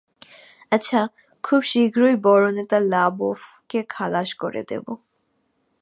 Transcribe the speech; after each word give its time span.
আচ্ছা, 0.71 0.99
খুব 1.43 1.61
শীঘ্রই 1.63 2.15
বড়ো 2.23 2.49
নেতা 2.51 2.77
লা 2.91 3.05
বোফ 3.09 3.41
কে 3.69 3.79
খালাশ 3.89 4.29
করে 4.35 4.61
দেবো। 4.63 4.91